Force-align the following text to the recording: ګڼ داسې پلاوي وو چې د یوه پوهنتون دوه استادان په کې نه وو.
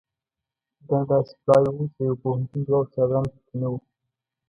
ګڼ 0.87 1.01
داسې 1.09 1.33
پلاوي 1.41 1.71
وو 1.77 1.87
چې 1.93 1.99
د 2.03 2.05
یوه 2.07 2.17
پوهنتون 2.21 2.59
دوه 2.67 2.79
استادان 2.83 3.25
په 3.33 3.39
کې 3.45 3.55
نه 3.61 3.67
وو. 3.71 3.77